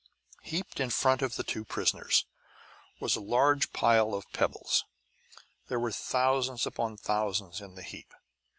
Heaped 0.41 0.79
in 0.79 0.89
front 0.89 1.21
of 1.21 1.35
the 1.35 1.43
two 1.43 1.63
prisoners 1.63 2.25
was 2.99 3.15
a 3.15 3.21
large 3.21 3.71
pile 3.71 4.15
of 4.15 4.25
pebbles. 4.33 4.83
There 5.67 5.79
were 5.79 5.91
thousands 5.91 6.65
upon 6.65 6.97
thousands 6.97 7.61
in 7.61 7.75
the 7.75 7.83
heap. 7.83 8.11